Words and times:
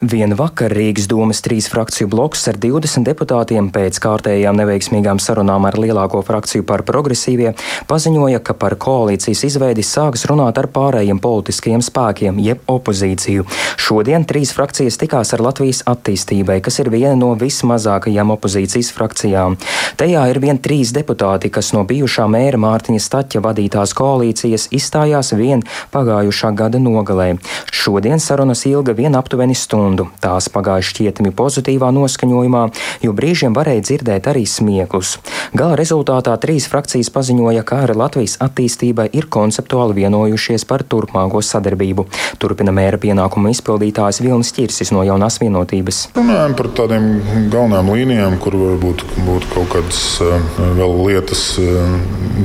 Vienu 0.00 0.32
vakar 0.32 0.72
Rīgas 0.72 1.04
domas 1.04 1.42
trīs 1.44 1.66
frakciju 1.68 2.06
bloks 2.08 2.46
ar 2.48 2.56
20 2.56 3.04
deputātiem 3.04 3.66
pēc 3.68 3.98
kārtējām 4.00 4.56
neveiksmīgām 4.56 5.18
sarunām 5.20 5.66
ar 5.68 5.74
lielāko 5.76 6.22
frakciju 6.24 6.64
par 6.64 6.86
progresīvie 6.88 7.50
paziņoja, 7.84 8.40
ka 8.40 8.54
par 8.56 8.78
koalīcijas 8.80 9.44
izveidi 9.50 9.84
sāks 9.84 10.24
runāt 10.30 10.56
ar 10.56 10.70
pārējiem 10.72 11.20
politiskajiem 11.20 11.84
spēkiem, 11.84 12.38
jeb 12.40 12.64
opozīciju. 12.72 13.44
Šodien 13.76 14.24
trīs 14.24 14.54
frakcijas 14.56 14.96
tikās 15.02 15.34
ar 15.36 15.44
Latvijas 15.44 15.82
attīstībai, 15.92 16.62
kas 16.64 16.80
ir 16.80 16.88
viena 16.96 17.12
no 17.20 17.34
vismazākajām 17.36 18.32
opozīcijas 18.38 18.94
frakcijām. 18.96 19.58
Tajā 20.00 20.24
ir 20.32 20.40
vien 20.40 20.62
trīs 20.64 20.94
deputāti, 20.96 21.52
kas 21.52 21.74
no 21.76 21.84
bijušā 21.84 22.24
mēra 22.24 22.62
Mārtiņa 22.64 23.04
Staķa 23.04 23.44
vadītās 23.50 23.92
koalīcijas 24.00 24.70
izstājās 24.80 25.36
vien 25.36 25.68
pagājušā 25.92 26.56
gada 26.56 26.80
nogalē. 26.80 27.34
Šodien 27.68 28.16
sarunas 28.16 28.64
ilga 28.64 28.96
vien 28.96 29.20
aptuveni 29.20 29.52
stundu 29.52 29.89
stundu. 29.90 30.08
Tās 30.20 30.48
pagāja 30.52 30.84
šķietami 30.84 31.32
pozitīvā 31.34 31.90
noskaņojumā, 31.94 32.62
jo 33.02 33.12
brīžiem 33.12 33.54
varēja 33.54 33.82
dzirdēt 33.82 34.28
arī 34.30 34.46
smieklus. 34.46 35.18
Gala 35.54 35.76
rezultātā 35.78 36.36
trīs 36.40 36.68
frakcijas 36.70 37.10
paziņoja, 37.10 37.64
ka 37.66 37.82
ar 37.84 37.94
Latvijas 37.96 38.38
attīstībai 38.40 39.08
ir 39.12 39.26
konceptuāli 39.26 40.04
vienojušies 40.04 40.64
par 40.64 40.84
turpmāko 40.84 41.42
sadarbību. 41.42 42.06
Turpina 42.38 42.72
mēra 42.72 43.00
pienākumu 43.00 43.50
izpildītājs 43.50 44.22
Vilnis 44.22 44.52
Čirsis 44.54 44.92
no 44.94 45.02
jaunās 45.06 45.40
vienotības. 45.42 46.10
Runājam 46.14 46.54
par 46.58 46.70
tādiem 46.76 47.08
galvenām 47.50 47.90
līnijām, 47.90 48.38
kur 48.42 48.56
varbūt 48.60 49.04
būtu 49.26 49.50
kaut 49.54 49.72
kādas 49.74 50.02
eh, 50.22 50.46
vēl 50.78 50.96
lietas, 51.08 51.44
eh, 51.58 51.96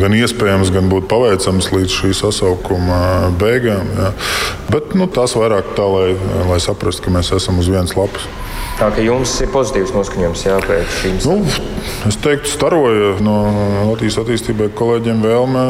gan 0.01 0.17
iespējamas, 0.17 0.73
gan 0.73 0.89
būtu 0.91 1.09
paveicamas 1.11 1.69
līdz 1.75 1.99
šī 1.99 2.13
sasaukuma 2.17 3.31
beigām. 3.39 3.91
Jā. 3.99 4.11
Bet 4.71 4.95
nu, 4.97 5.05
tās 5.11 5.35
vairāk 5.37 5.75
tā, 5.77 5.85
lai, 5.85 6.15
lai 6.49 6.57
saprastu, 6.63 7.05
ka 7.05 7.13
mēs 7.13 7.34
esam 7.39 7.61
uz 7.61 7.71
vienas 7.71 7.95
lapas. 7.97 8.27
Tā 8.75 8.89
kā 8.91 9.03
jums 9.05 9.31
ir 9.39 9.47
pozitīvs 9.53 9.93
noskaņojums 9.95 10.41
jā, 10.43 10.55
pēc 10.65 10.95
šīm 10.99 11.19
nu, 11.29 11.35
es 12.09 12.17
teiktu, 12.19 12.49
staroja 12.51 13.13
no 13.23 13.35
Latvijas 13.87 14.17
attīstībai 14.19 14.67
kolēģiem 14.75 15.21
vēlme 15.23 15.61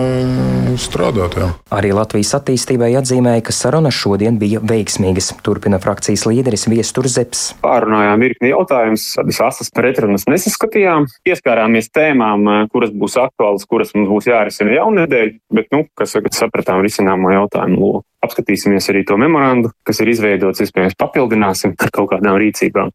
strādāt. 0.82 1.38
Jā. 1.38 1.52
Arī 1.78 1.92
Latvijas 1.94 2.34
attīstībai 2.40 2.90
atzīmēja, 2.98 3.44
ka 3.46 3.54
sarunas 3.54 3.94
šodien 3.94 4.40
bija 4.42 4.62
veiksmīgas. 4.66 5.36
Turpina 5.46 5.78
frakcijas 5.84 6.26
līderis 6.26 6.66
Viestur 6.72 7.06
Zeps. 7.12 7.52
Pārunājām 7.62 8.26
virkni 8.26 8.50
jautājumus, 8.56 9.06
tādas 9.20 9.42
asas 9.52 9.70
pretrunas 9.76 10.26
nesaskatījām. 10.32 11.06
Pieskārāmies 11.30 11.92
tēmām, 11.94 12.50
kuras 12.74 12.90
būs 12.90 13.20
aktuālas, 13.22 13.70
kuras 13.70 13.94
mums 13.94 14.10
būs 14.10 14.32
jārisina 14.34 14.80
jaunedēļ, 14.80 15.32
bet, 15.54 15.70
nu, 15.78 15.86
kas 15.94 16.18
tagad 16.18 16.34
sapratām 16.42 16.82
risināmo 16.82 17.38
jautājumu 17.38 17.86
loku. 17.86 18.06
Apskatīsimies 18.26 18.90
arī 18.92 19.06
to 19.08 19.20
memorandu, 19.22 19.72
kas 19.86 20.02
ir 20.02 20.12
izveidots, 20.14 20.64
iespējams, 20.66 20.98
papildināsim 21.00 21.76
ar 21.78 21.94
kaut 21.94 22.12
kādām 22.16 22.40
rīcībām. 22.42 22.92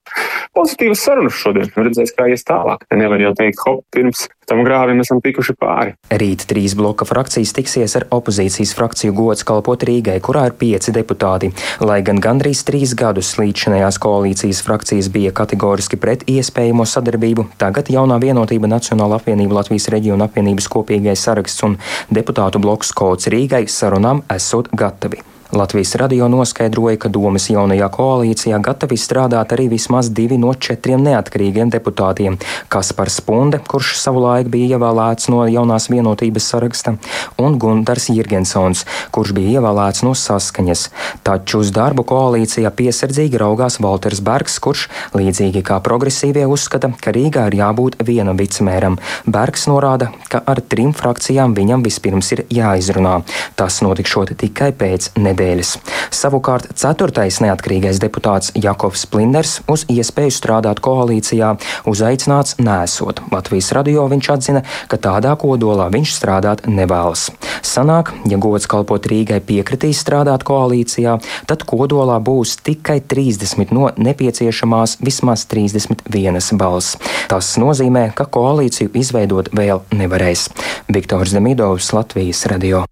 Pozitīvas 0.56 1.06
sarunas 1.06 1.38
šodien, 1.38 1.70
redzēs, 1.76 2.14
kā 2.16 2.28
ies 2.32 2.46
tālāk. 2.46 2.84
Nevar 2.98 3.22
jau 3.22 3.34
teikt, 3.38 3.62
hop, 3.66 3.84
pirms 3.94 4.26
tam 4.50 4.64
grāvim 4.66 4.98
esam 5.02 5.20
tikuši 5.22 5.54
pāri. 5.60 5.94
Rīt 6.10 6.44
trīs 6.50 6.74
bloka 6.78 7.06
frakcijas 7.06 7.52
tiksies 7.54 7.94
ar 8.00 8.06
opozīcijas 8.16 8.74
frakciju 8.74 9.14
gods 9.14 9.46
kalpot 9.46 9.84
Rīgai, 9.86 10.18
kurā 10.24 10.48
ir 10.50 10.56
pieci 10.58 10.94
deputāti. 10.94 11.52
Lai 11.86 12.00
gan 12.06 12.18
gandrīz 12.22 12.64
trīs 12.66 12.96
gadus 12.98 13.36
līdzinējās 13.38 14.00
koalīcijas 14.02 14.62
frakcijas 14.66 15.10
bija 15.14 15.34
kategoriski 15.36 16.00
pret 16.02 16.26
iespējamo 16.30 16.86
sadarbību, 16.88 17.46
tagad 17.62 17.92
jaunā 17.94 18.18
vienotība 18.22 18.70
Nacionāla 18.70 19.20
apvienība 19.20 19.60
Latvijas 19.60 19.90
reģiona 19.94 20.26
apvienības 20.26 20.70
kopīgais 20.72 21.26
saraksts 21.28 21.66
un 21.68 21.78
deputātu 22.10 22.62
bloks 22.62 22.90
kods 22.96 23.30
Rīgai 23.30 23.66
sarunām 23.70 24.24
esot 24.34 24.72
gatavi. 24.74 25.19
Latvijas 25.52 25.94
radio 25.94 26.28
noskaidroja, 26.30 26.94
ka 27.02 27.08
domas 27.10 27.48
jaunajā 27.50 27.88
koalīcijā 27.90 28.60
gatavi 28.62 28.94
strādāt 28.94 29.50
arī 29.50 29.64
vismaz 29.72 30.06
divi 30.14 30.36
no 30.38 30.52
četriem 30.54 31.02
neatkarīgiem 31.02 31.72
deputātiem- 31.74 32.36
Kaspars 32.72 33.16
Spunde, 33.18 33.58
kurš 33.58 33.96
savulaik 33.98 34.46
bija 34.46 34.78
ievēlēts 34.78 35.28
no 35.28 35.42
jaunās 35.50 35.88
vienotības 35.90 36.46
saraksta, 36.52 36.96
un 37.36 37.58
Gunārs 37.58 38.06
Jirgensons, 38.14 38.84
kurš 39.10 39.32
bija 39.32 39.58
ievēlēts 39.58 40.04
no 40.04 40.14
saskaņas. 40.14 40.88
Taču 41.24 41.58
uz 41.58 41.72
darbu 41.72 42.04
koalīcijā 42.04 42.70
piesardzīgi 42.70 43.36
raugās 43.38 43.80
Walters 43.80 44.20
Bergs, 44.20 44.60
kurš 44.60 44.86
līdzīgi 45.14 45.64
kā 45.64 45.80
progresīvie 45.82 46.46
uzskata, 46.46 46.94
ka 47.00 47.10
Rīgā 47.10 47.48
ir 47.48 47.58
jābūt 47.58 47.96
vienam 47.98 48.36
vicemēram. 48.36 48.98
Bergs 49.26 49.66
norāda, 49.66 50.12
ka 50.28 50.42
ar 50.46 50.60
trim 50.60 50.92
frakcijām 50.92 51.56
viņam 51.56 51.82
vispirms 51.82 52.32
ir 52.32 52.44
jāizrunā. 52.48 53.24
Tas 53.56 53.80
notikšot 53.82 54.36
tikai 54.38 54.70
pēc 54.70 55.10
nedēļas 55.18 55.39
nedēļas. 55.40 55.76
Savukārt 56.14 56.68
ceturtais 56.78 57.40
neatkarīgais 57.42 58.00
deputāts 58.02 58.52
Jakovs 58.54 59.06
Plinders 59.10 59.60
uz 59.70 59.86
iespēju 59.88 60.34
strādāt 60.34 60.82
koalīcijā 60.84 61.54
uzaicināts 61.88 62.58
nesot. 62.60 63.22
Latvijas 63.32 63.72
radio 63.76 64.06
viņš 64.10 64.30
atzina, 64.34 64.64
ka 64.90 65.00
tādā 65.00 65.34
kodolā 65.40 65.88
viņš 65.92 66.14
strādāt 66.18 66.66
nevēlas. 66.68 67.30
Sanāk, 67.62 68.12
ja 68.30 68.40
gods 68.40 68.68
kalpot 68.70 69.06
Rīgai 69.10 69.40
piekritīs 69.44 70.02
strādāt 70.04 70.44
koalīcijā, 70.48 71.18
tad 71.46 71.64
kodolā 71.68 72.18
būs 72.20 72.58
tikai 72.66 73.00
30 73.00 73.74
no 73.76 73.90
nepieciešamās 73.96 74.98
vismaz 75.04 75.46
31 75.50 76.60
balss. 76.60 76.98
Tas 77.30 77.54
nozīmē, 77.60 78.10
ka 78.16 78.26
koalīciju 78.26 78.92
izveidot 79.00 79.52
vēl 79.56 79.84
nevarēs. 79.94 80.48
Viktors 80.90 81.36
Demidovs, 81.36 81.92
Latvijas 81.96 82.46
radio. 82.50 82.84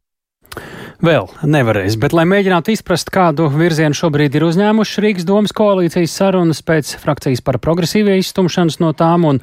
Vēl 0.98 1.28
nevarēs, 1.47 1.94
bet, 2.03 2.10
lai 2.16 2.25
mēģinātu 2.26 2.72
izprast, 2.75 3.12
kādu 3.14 3.47
virzienu 3.53 3.94
šobrīd 3.94 4.34
ir 4.34 4.48
uzņēmuši 4.48 5.04
Rīgas 5.04 5.26
domas 5.28 5.54
koalīcijas 5.54 6.16
sarunas 6.19 6.59
pēc 6.66 6.97
frakcijas 6.98 7.44
par 7.47 7.60
progresīvie 7.62 8.16
izstumšanas 8.19 8.81
no 8.82 8.91
tām 8.98 9.28
un 9.28 9.38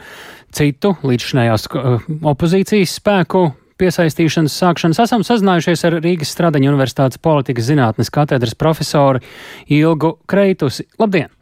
citu 0.55 0.97
līdzšinējās 1.07 1.69
uh, 1.71 2.09
opozīcijas 2.33 2.97
spēku 2.99 3.45
piesaistīšanas 3.79 4.59
sākšanas 4.59 4.99
esam 5.05 5.23
sazinājušies 5.27 5.88
ar 5.88 5.99
Rīgas 6.03 6.35
Stradaņa 6.35 6.73
Universitātes 6.73 7.23
politikas 7.23 7.71
zinātnes 7.71 8.11
katedras 8.11 8.55
profesoru 8.59 9.23
Ilgu 9.71 10.17
Kreitusi. 10.27 10.89
Labdien! 10.99 11.34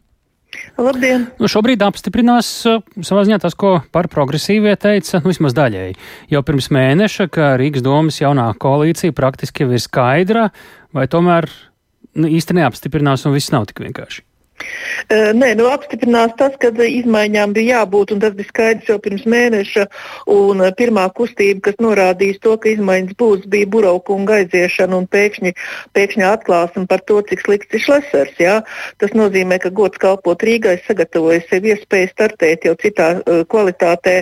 Labdien! 0.77 1.27
Nu, 1.41 1.49
šobrīd 1.51 1.83
apstiprinās 1.85 2.49
uh, 2.69 2.81
savā 3.05 3.25
ziņā 3.27 3.39
tas, 3.43 3.55
ko 3.57 3.75
par 3.93 4.09
progresīvie 4.11 4.75
teica, 4.81 5.21
nu, 5.21 5.31
vismaz 5.31 5.55
daļēji. 5.57 5.97
Jau 6.33 6.43
pirms 6.45 6.69
mēneša, 6.73 7.29
ka 7.33 7.53
Rīgas 7.61 7.85
domas 7.85 8.19
jaunā 8.21 8.49
koalīcija 8.61 9.15
praktiski 9.17 9.65
jau 9.65 9.73
ir 9.73 9.83
skaidra, 9.83 10.49
vai 10.95 11.07
tomēr 11.11 11.49
nu, 12.17 12.29
īsti 12.29 12.59
neapstiprinās 12.59 13.27
un 13.27 13.37
viss 13.37 13.53
nav 13.53 13.69
tik 13.69 13.83
vienkārši. 13.85 14.25
Nē, 15.11 15.49
nu, 15.59 15.67
apstiprinās 15.67 16.33
tas, 16.39 16.53
ka 16.61 16.69
izmaiņām 16.71 17.53
bija 17.55 17.79
jābūt, 17.81 18.13
un 18.15 18.21
tas 18.23 18.33
bija 18.37 18.49
skaidrs 18.49 18.89
jau 18.89 18.97
pirms 19.03 19.25
mēneša. 19.29 19.85
Pirmā 20.79 21.05
kustība, 21.17 21.59
kas 21.67 21.79
norādīja 21.83 22.39
to, 22.43 22.55
ka 22.61 22.71
izmaiņas 22.71 23.17
būs, 23.19 23.43
bija 23.51 23.67
buraukunga 23.73 24.39
aiziešana 24.41 24.97
un 25.01 25.07
pēkšņi, 25.11 25.53
pēkšņi 25.97 26.25
atklāsme 26.29 26.85
par 26.89 27.03
to, 27.09 27.19
cik 27.29 27.43
slikts 27.43 27.75
ir 27.75 27.83
šlesers. 27.83 28.37
Jā. 28.41 28.55
Tas 29.03 29.13
nozīmē, 29.17 29.59
ka 29.63 29.73
gods 29.75 29.99
kalpot 30.01 30.45
Rīgai 30.45 30.77
sagatavoja 30.87 31.43
sev 31.49 31.67
iespēju 31.67 32.13
startēt 32.13 32.67
jau 32.69 32.75
citā 32.79 33.09
uh, 33.19 33.43
kvalitātē, 33.51 34.15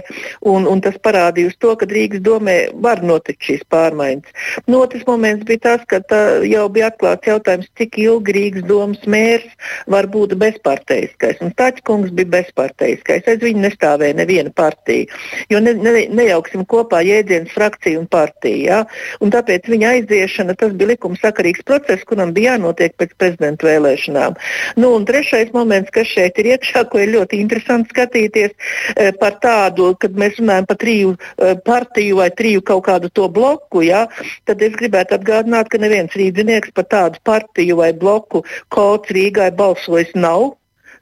un, 0.49 0.67
un 0.67 0.81
tas 0.83 0.97
parādīja 1.05 1.53
uz 1.53 1.57
to, 1.61 1.75
ka 1.77 1.87
Rīgas 1.89 2.25
domē 2.25 2.57
var 2.81 3.03
notikt 3.05 3.45
šīs 3.47 3.63
pārmaiņas. 3.71 4.33
Nu, 4.67 4.81
otrs 4.81 5.05
moments 5.07 5.45
bija 5.47 5.65
tas, 5.69 5.85
ka 5.87 6.01
tā 6.01 6.21
jau 6.49 6.67
bija 6.73 6.89
atklāts 6.91 7.29
jautājums, 7.29 7.69
cik 7.77 8.01
ilgi 8.01 8.37
Rīgas 8.39 8.67
domas 8.67 9.05
mērs 9.05 9.47
var 9.91 10.09
būt 10.11 10.20
būtu 10.21 10.37
bezparteiskais. 10.41 11.41
Un 11.43 11.53
Tačkungs 11.57 12.13
bija 12.15 12.31
bezparteiskais. 12.37 13.27
Aiz 13.27 13.41
viņu 13.43 13.65
nestāvēja 13.65 14.17
neviena 14.21 14.53
partija. 14.55 15.09
Jo 15.51 15.61
ne, 15.63 15.73
ne, 15.77 16.05
nejauksim 16.13 16.65
kopā 16.69 17.01
jēdzienus 17.05 17.53
frakcija 17.55 17.99
un 17.99 18.07
partija. 18.11 18.61
Ja? 18.61 18.79
Un 19.23 19.33
tāpēc 19.33 19.67
viņa 19.71 19.95
aiziešana 19.97 20.55
bija 20.61 20.91
likumsakarīgs 20.93 21.65
process, 21.67 22.05
kuram 22.07 22.33
bija 22.35 22.55
jānotiek 22.55 22.95
pēc 22.99 23.15
prezidenta 23.19 23.67
vēlēšanām. 23.67 24.37
Nu, 24.81 24.93
un 24.97 25.05
trešais 25.09 25.53
moments, 25.55 25.91
kas 25.93 26.09
šeit 26.11 26.39
ir 26.41 26.53
iekšā, 26.55 26.85
ko 26.91 27.01
ir 27.01 27.13
ļoti 27.15 27.39
interesanti 27.41 27.93
skatīties 27.93 28.51
eh, 28.95 29.11
par 29.19 29.39
tādu, 29.43 29.91
kad 30.01 30.15
mēs 30.17 30.39
runājam 30.39 30.67
par 30.69 30.79
triju 30.81 31.15
eh, 31.15 31.55
partiju 31.65 32.21
vai 32.21 32.29
triju 32.35 32.63
kaut 32.67 32.85
kādu 32.87 33.11
to 33.13 33.27
bloku, 33.31 33.83
ja? 33.87 34.05
tad 34.49 34.61
es 34.65 34.75
gribētu 34.77 35.17
atgādināt, 35.17 35.69
ka 35.71 35.79
neviens 35.81 36.13
rīdzinieks 36.17 36.73
par 36.77 36.87
tādu 36.91 37.21
partiju 37.27 37.79
vai 37.81 37.91
bloku 37.97 38.43
kods 38.73 39.11
Rīgai 39.15 39.49
balsojis 39.55 40.10
nav. 40.15 40.60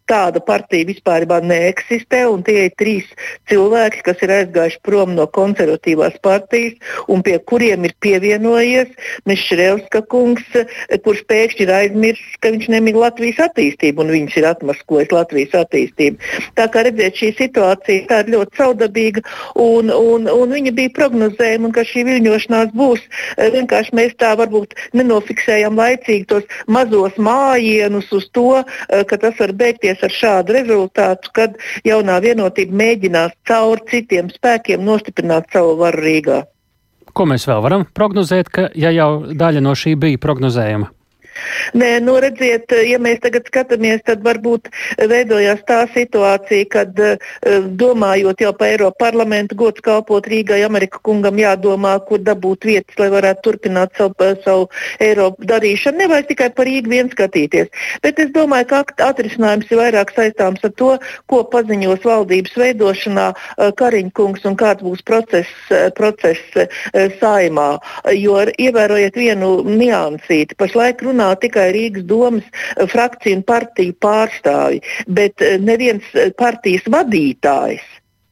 Tāda 0.10 0.42
partija 0.44 0.88
vispār 0.90 1.28
neeksistē, 1.30 2.26
un 2.30 2.44
tie 2.44 2.68
ir 2.68 2.74
trīs 2.80 3.08
cilvēki, 3.50 4.04
kas 4.08 4.22
ir 4.26 4.34
aizgājuši 4.34 4.82
prom 4.86 5.14
no 5.16 5.28
konservatīvās 5.28 6.18
partijas, 6.26 6.78
un 7.08 7.22
pie 7.26 7.38
kuriem 7.40 7.86
ir 7.86 7.94
pievienojies 8.02 8.90
Mešrelska 9.30 10.02
kungs, 10.10 10.46
kurš 11.06 11.24
pēkšņi 11.30 11.66
ir 11.66 11.74
aizmirsis, 11.76 12.38
ka 12.42 12.54
viņš 12.56 12.70
nemīl 12.74 13.00
Latvijas 13.00 13.42
attīstību, 13.50 14.04
un 14.04 14.14
viņš 14.16 14.38
ir 14.42 14.50
atmasklojis 14.50 15.14
Latvijas 15.14 15.56
attīstību. 15.64 16.18
Tā 16.58 16.68
kā 16.74 16.86
redzēt, 16.88 17.20
šī 17.20 17.32
situācija 17.38 18.22
ir 18.24 18.34
ļoti 18.34 18.58
caudabīga, 18.58 19.24
un, 19.60 19.92
un, 19.94 20.30
un 20.32 20.56
viņa 20.56 20.74
bija 20.78 20.94
prognozējama, 20.98 21.74
ka 21.76 21.86
šī 21.88 22.06
viļņošanās 22.10 22.74
būs. 22.78 23.06
Vienkārši 23.56 23.96
mēs 24.00 24.16
tā 24.22 24.34
varbūt 24.40 24.76
nenofiksējam 24.98 25.78
laicīgi 25.80 26.28
tos 26.30 26.60
mazos 26.68 27.18
mājienus 27.22 28.10
uz 28.16 28.28
to, 28.36 28.62
ka 28.90 29.22
tas 29.22 29.38
var 29.40 29.54
beigties 29.60 29.99
ar 30.06 30.14
šādu 30.14 30.56
rezultātu, 30.58 31.34
kad 31.36 31.58
jaunā 31.88 32.20
vienotība 32.24 32.80
mēģinās 32.84 33.36
caur 33.50 33.82
citiem 33.90 34.32
spēkiem 34.34 34.86
nostiprināt 34.86 35.52
savu 35.54 35.76
varu 35.82 36.06
Rīgā. 36.06 36.44
Ko 37.14 37.26
mēs 37.26 37.48
vēl 37.50 37.64
varam 37.66 37.88
prognozēt, 37.98 38.52
ka 38.54 38.70
ja 38.78 38.94
jau 38.94 39.12
daļa 39.34 39.64
no 39.66 39.74
šī 39.76 39.96
bija 40.00 40.22
prognozējama? 40.22 40.92
Nē, 41.78 41.90
nu 42.04 42.16
redziet, 42.22 42.72
ja 42.88 43.00
mēs 43.02 43.22
tagad 43.24 43.48
skatāmies, 43.50 44.02
tad 44.08 44.24
varbūt 44.26 44.70
veidojās 45.10 45.62
tā 45.68 45.84
situācija, 45.94 46.68
kad 46.72 47.00
eh, 47.04 47.18
domājot 47.80 48.42
jau 48.44 48.54
par 48.58 48.74
Eiropu 48.74 49.00
parlamentu, 49.04 49.58
gods 49.60 49.84
kalpot 49.86 50.28
Rīgai, 50.30 50.62
Amerika 50.66 51.02
kungam 51.06 51.40
jādomā, 51.40 51.96
kur 52.08 52.22
dabūt 52.24 52.68
vietas, 52.70 52.98
lai 53.00 53.10
varētu 53.14 53.46
turpināt 53.46 53.96
savu, 53.98 54.32
savu 54.46 54.68
Eiropu 55.04 55.48
darīšanu. 55.50 56.04
Nevajag 56.04 56.30
tikai 56.34 56.50
par 56.58 56.70
Rīgu 56.70 56.94
vien 56.94 57.12
skatīties. 57.14 57.70
Bet 58.04 58.20
es 58.22 58.34
domāju, 58.36 58.70
ka 58.72 58.84
atrisinājums 59.10 59.70
ir 59.72 59.82
vairāk 59.82 60.14
saistāms 60.16 60.64
ar 60.66 60.74
to, 60.80 60.92
ko 61.30 61.44
paziņos 61.54 62.06
valdības 62.06 62.58
veidošanā 62.60 63.30
eh, 63.36 63.72
Kariņkungs 63.80 64.46
un 64.50 64.58
kāds 64.60 64.86
būs 64.86 65.06
process, 65.06 65.54
eh, 65.74 65.90
process 65.96 66.42
saimā. 67.20 67.70
Jo 68.16 68.40
ievērojiet 68.60 69.18
vienu 69.18 69.50
niansīti. 69.68 70.58
Pašlaik 70.60 71.04
runā 71.06 71.29
tikai 71.36 71.70
Rīgas 71.76 72.06
domas 72.10 72.46
eh, 72.50 72.86
frakciju 72.90 73.40
un 73.40 73.46
partiju 73.48 73.96
pārstāvji, 74.06 74.84
bet 75.08 75.42
eh, 75.46 75.58
neviens 75.62 76.06
eh, 76.14 76.32
partijas 76.38 76.88
vadītājs 76.90 77.86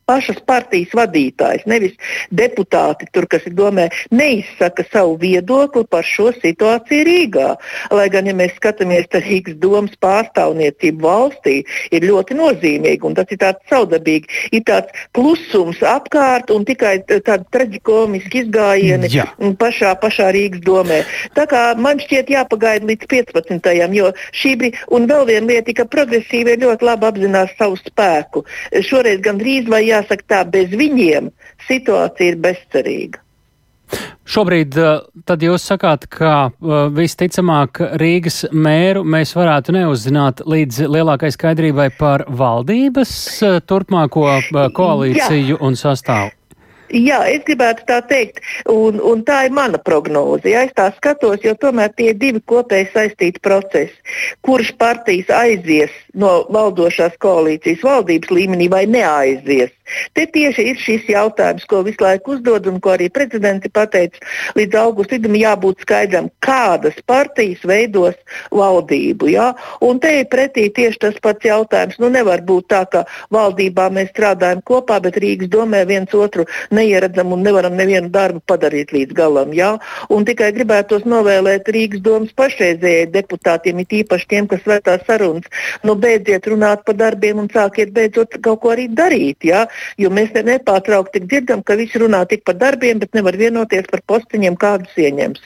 pašas 0.08 0.40
partijas 0.48 0.94
vadītājs, 0.96 1.66
nevis 1.68 1.96
deputāti, 2.32 3.10
tur, 3.12 3.28
kas 3.30 3.44
ir 3.50 3.56
domē, 3.58 3.90
neizsaka 4.16 4.86
savu 4.88 5.18
viedokli 5.20 5.84
par 5.92 6.06
šo 6.08 6.30
situāciju 6.38 7.08
Rīgā. 7.08 7.50
Lai 7.92 8.08
gan, 8.14 8.30
ja 8.30 8.36
mēs 8.38 8.56
skatāmies, 8.56 9.10
tad 9.12 9.28
Rīgas 9.28 9.58
domas 9.60 9.98
pārstāvniecība 10.04 11.04
valstī 11.04 11.58
ir 11.92 12.08
ļoti 12.08 12.38
nozīmīga, 12.40 13.08
un 13.10 13.18
tas 13.20 13.34
ir 13.36 13.42
tāds 13.42 13.64
saudabīgi, 13.72 14.32
ir 14.56 14.64
tāds 14.68 14.96
klusums 15.18 15.84
apkārt 15.84 16.54
un 16.56 16.64
tikai 16.68 17.02
tādi 17.08 17.44
traģikomiski 17.56 18.46
izgājieni 18.46 19.12
Jā. 19.12 19.28
pašā, 19.60 19.94
pašā 20.00 20.32
Rīgas 20.36 20.64
domē. 20.64 21.02
Tā 21.36 21.48
kā 21.52 21.66
man 21.76 22.00
šķiet 22.04 22.32
jāpagaida 22.32 22.88
līdz 22.88 23.12
15. 23.12 23.72
jo 23.98 24.14
šī 24.32 24.56
bija, 24.62 24.88
un 24.94 25.08
vēl 25.10 25.28
viena 25.28 25.52
lieta, 25.52 25.76
ka 25.76 25.88
progresīvie 25.92 26.58
ļoti 26.64 26.88
labi 26.88 27.12
apzinās 27.12 27.52
savu 27.60 27.76
spēku. 27.82 28.46
Šoreiz 28.88 29.20
gan 29.26 29.40
drīz 29.42 29.68
vai 29.72 29.84
jā 29.90 29.97
jāsaka 29.98 30.30
tā, 30.34 30.44
bez 30.58 30.74
viņiem 30.74 31.32
situācija 31.68 32.34
ir 32.34 32.44
bezcerīga. 32.44 33.24
Šobrīd 34.28 34.76
eh, 34.76 34.88
tad 35.28 35.44
jūs 35.46 35.64
sakāt, 35.70 36.10
ka 36.12 36.32
eh, 36.50 36.80
visticamāk 36.92 37.80
Rīgas 38.02 38.42
mēru 38.52 39.06
mēs 39.08 39.32
varētu 39.38 39.76
neuzzināt 39.78 40.44
līdz 40.44 40.82
lielākai 40.92 41.32
skaidrībai 41.32 41.88
par 42.00 42.26
valdības 42.28 43.14
eh, 43.48 43.60
turpmāko 43.64 44.28
koalīciju 44.76 45.56
Jā. 45.56 45.62
un 45.64 45.80
sastāvu. 45.80 46.37
Jā, 46.88 47.20
es 47.28 47.42
gribētu 47.44 47.84
tā 47.88 47.98
teikt, 48.08 48.40
un, 48.72 49.02
un 49.04 49.24
tā 49.28 49.42
ir 49.48 49.56
mana 49.56 49.80
prognoze. 49.82 50.48
Ja 50.48 50.64
es 50.64 50.72
tā 50.78 50.88
skatos, 50.96 51.44
jo 51.44 51.52
tomēr 51.60 51.92
tie 51.98 52.14
ir 52.14 52.20
divi 52.22 52.40
kopēji 52.48 52.92
saistīti 52.94 53.44
procesi. 53.44 53.96
Kurš 54.48 54.72
partijas 54.80 55.32
aizies 55.36 55.92
no 56.16 56.46
valdošās 56.54 57.18
koalīcijas 57.24 57.84
valdības 57.84 58.32
līmenī 58.32 58.70
vai 58.72 58.86
neaizies? 58.88 59.74
Te 60.16 60.26
tieši 60.28 60.64
ir 60.72 60.80
šis 60.82 61.06
jautājums, 61.12 61.66
ko 61.68 61.80
visu 61.88 62.04
laiku 62.04 62.36
uzdod 62.36 62.68
un 62.68 62.80
ko 62.84 62.92
arī 62.96 63.08
prezidenti 63.14 63.72
pateica. 63.72 64.20
Līdz 64.60 64.80
augusta 64.82 65.16
vidum 65.16 65.38
jābūt 65.40 65.86
skaidram, 65.86 66.28
kādas 66.44 66.98
partijas 67.08 67.64
veidos 67.68 68.18
valdību. 68.52 69.30
Ja? 69.32 69.54
Un 69.84 70.02
te 70.04 70.12
ir 70.22 70.28
pretī 70.32 70.68
tieši 70.76 71.04
tas 71.06 71.20
pats 71.24 71.48
jautājums. 71.48 72.00
Nu, 72.04 72.12
nevar 72.12 72.44
būt 72.48 72.68
tā, 72.74 72.84
ka 72.92 73.06
valdībā 73.34 73.88
mēs 73.96 74.12
strādājam 74.12 74.64
kopā, 74.68 75.00
bet 75.04 75.20
Rīgas 75.24 75.52
domē 75.56 75.86
viens 75.88 76.12
otru 76.16 76.48
neieredzam 76.78 77.34
un 77.36 77.44
nevaram 77.46 77.76
nevienu 77.78 78.12
darbu 78.14 78.44
padarīt 78.50 78.94
līdz 78.96 79.18
galam. 79.18 79.54
Ja? 79.58 79.74
Un 80.14 80.28
tikai 80.28 80.52
gribētos 80.56 81.08
novēlēt 81.10 81.70
Rīgas 81.74 82.04
domas 82.06 82.34
pašreizējai 82.38 83.10
deputātiem, 83.16 83.84
it 83.84 83.98
īpaši 84.02 84.30
tiem, 84.34 84.50
kas 84.52 84.64
vētā 84.68 84.98
sarunas. 85.08 85.50
Nu, 85.84 85.98
beidziet 86.00 86.48
runāt 86.52 86.86
par 86.88 86.98
darbiem 87.00 87.44
un 87.44 87.52
sākiet 87.54 87.94
beidzot 87.98 88.40
kaut 88.42 88.64
ko 88.64 88.74
arī 88.76 88.88
darīt. 89.02 89.44
Ja? 89.52 89.66
Jo 89.98 90.14
mēs 90.14 90.34
nepārtraukti 90.38 91.26
dzirdam, 91.26 91.66
ka 91.66 91.80
visi 91.80 92.02
runā 92.02 92.24
tik 92.30 92.46
par 92.48 92.60
darbiem, 92.62 93.04
bet 93.04 93.18
nevar 93.18 93.38
vienoties 93.38 93.90
par 93.92 94.06
postiņiem, 94.14 94.60
kādus 94.62 94.98
ieņems. 94.98 95.46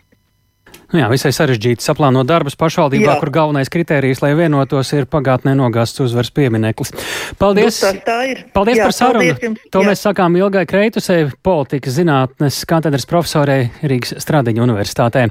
Nu 0.92 1.00
jā, 1.00 1.08
visai 1.12 1.32
sarežģīti 1.36 1.86
saplānot 1.86 2.28
darbus 2.28 2.58
pašvaldībā, 2.60 3.14
jā. 3.14 3.18
kur 3.22 3.32
galvenais 3.32 3.72
kritērijs, 3.72 4.20
lai 4.24 4.34
vienotos, 4.36 4.92
ir 4.98 5.08
pagātnē 5.12 5.54
nogāsts 5.56 6.04
uzvaras 6.04 6.32
piemineklis. 6.36 6.92
Paldies! 7.40 7.80
Nu, 7.86 8.02
tā 8.06 8.18
ir. 8.28 8.44
Paldies 8.52 8.82
jā, 8.82 8.88
par 8.90 8.96
sarunu! 8.98 9.36
Paldies 9.38 9.72
to 9.72 9.84
jā. 9.84 9.92
mēs 9.92 10.04
sakām 10.04 10.36
Ilgai 10.40 10.66
Kreitusē, 10.68 11.18
politikas 11.44 11.96
zinātnes 11.96 12.60
katedras 12.68 13.08
profesorei 13.08 13.70
Rīgas 13.88 14.18
Stradiņa 14.20 14.66
universitātē. 14.68 15.26